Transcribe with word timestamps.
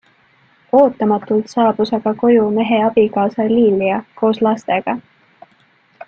Ootamatult 0.77 1.51
saabus 1.53 1.91
aga 1.97 2.13
koju 2.23 2.47
mehe 2.57 2.79
abikaasa 2.89 3.45
Lilia 3.55 3.99
koos 4.23 4.41
lastega. 4.49 4.97